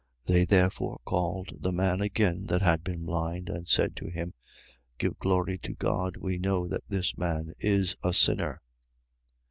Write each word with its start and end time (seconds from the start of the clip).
9:24. 0.27 0.33
They 0.33 0.45
therefore 0.45 0.99
called 1.05 1.57
the 1.61 1.71
man 1.71 2.01
again 2.01 2.47
that 2.47 2.63
had 2.63 2.83
been 2.83 3.05
blind 3.05 3.49
and 3.49 3.67
said 3.67 3.95
to 3.97 4.09
him: 4.09 4.33
Give 4.97 5.15
glory 5.19 5.59
to 5.59 5.73
God. 5.75 6.17
We 6.17 6.39
know 6.39 6.67
that 6.69 6.89
this 6.89 7.15
man 7.19 7.53
is 7.59 7.95
a 8.03 8.11
sinner. 8.11 8.61